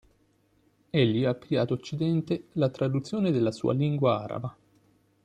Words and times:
Egli 0.89 1.25
aprì 1.25 1.57
ad 1.57 1.69
occidente 1.69 2.45
la 2.53 2.69
traduzione 2.69 3.29
della 3.29 3.51
sua 3.51 3.71
lingua 3.73 4.23
araba. 4.23 4.57